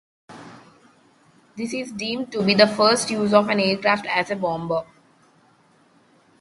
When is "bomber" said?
4.35-4.83